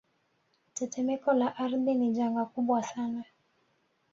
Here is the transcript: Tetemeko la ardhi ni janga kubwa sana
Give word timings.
Tetemeko 0.77 1.29
la 1.35 1.49
ardhi 1.63 1.93
ni 1.95 2.11
janga 2.15 2.45
kubwa 2.45 2.83
sana 2.83 3.23